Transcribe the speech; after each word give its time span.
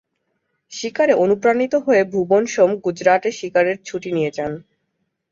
শিকারে 0.71 1.13
অনুপ্রাণিত 1.15 1.73
হয়ে 1.85 2.01
ভুবন 2.11 2.43
সোম 2.47 2.71
গুজরাটে 2.83 3.29
"শিকারের 3.39 3.77
ছুটি" 3.87 4.09
নিয়ে 4.11 4.31
যান। 4.31 4.51